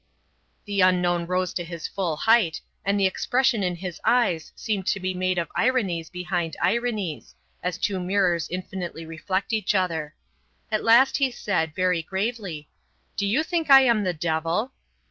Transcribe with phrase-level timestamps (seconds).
[0.65, 4.99] The unknown rose to his full height, and the expression in his eyes seemed to
[4.99, 10.15] be made of ironies behind ironies, as two mirrors infinitely reflect each other.
[10.71, 12.67] At last he said, very gravely:
[13.15, 14.71] "Do you think I am the devil?"